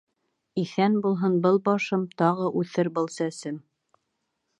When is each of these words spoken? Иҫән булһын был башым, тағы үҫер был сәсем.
Иҫән 0.59 0.95
булһын 1.05 1.35
был 1.43 1.59
башым, 1.67 2.07
тағы 2.21 2.47
үҫер 2.63 2.91
был 2.97 3.09
сәсем. 3.17 3.61